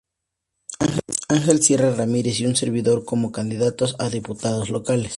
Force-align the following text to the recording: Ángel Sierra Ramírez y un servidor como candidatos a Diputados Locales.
Ángel 1.29 1.61
Sierra 1.61 1.93
Ramírez 1.93 2.39
y 2.39 2.47
un 2.47 2.55
servidor 2.55 3.05
como 3.05 3.31
candidatos 3.31 3.95
a 3.99 4.09
Diputados 4.09 4.71
Locales. 4.71 5.09